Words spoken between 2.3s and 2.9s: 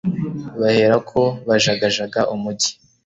umugi